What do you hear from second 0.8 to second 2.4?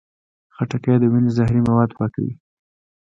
د وینې زهري مواد پاکوي.